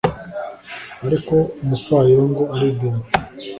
[1.07, 3.19] ariko umupfayongo aribwira ati